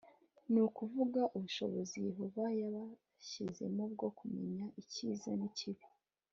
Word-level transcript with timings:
ni 0.51 0.59
ukuvuga 0.67 1.21
ubushobozi 1.35 1.95
yehova 2.07 2.43
yabashyizemo 2.59 3.83
bwo 3.93 4.09
kumenya 4.17 4.65
ikiza 4.81 5.31
n 5.39 5.43
ikibi 5.49 5.85